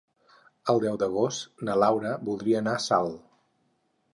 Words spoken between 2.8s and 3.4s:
Salt.